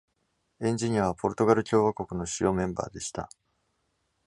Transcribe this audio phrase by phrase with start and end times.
[0.59, 3.29] エンジニアは、ポルトガル共和国の主要メンバーでした。